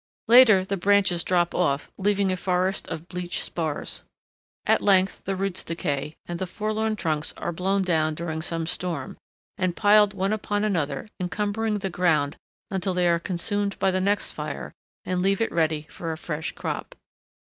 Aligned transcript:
Later 0.27 0.65
the 0.65 0.77
branches 0.77 1.23
drop 1.23 1.53
off, 1.53 1.91
leaving 1.95 2.31
a 2.31 2.35
forest 2.35 2.87
of 2.87 3.07
bleached 3.07 3.43
spars. 3.43 4.01
At 4.65 4.81
length 4.81 5.23
the 5.25 5.35
roots 5.35 5.63
decay, 5.63 6.15
and 6.25 6.39
the 6.39 6.47
forlorn 6.47 6.95
trunks 6.95 7.35
are 7.37 7.51
blown 7.51 7.83
down 7.83 8.15
during 8.15 8.41
some 8.41 8.65
storm, 8.65 9.17
and 9.59 9.75
piled 9.75 10.15
one 10.15 10.33
upon 10.33 10.63
another 10.63 11.07
encumbering 11.19 11.77
the 11.77 11.91
ground 11.91 12.35
until 12.71 12.95
they 12.95 13.07
are 13.07 13.19
consumed 13.19 13.77
by 13.77 13.91
the 13.91 14.01
next 14.01 14.31
fire, 14.31 14.73
and 15.05 15.21
leave 15.21 15.39
it 15.39 15.51
ready 15.51 15.83
for 15.83 16.11
a 16.11 16.17
fresh 16.17 16.51
crop. 16.53 16.95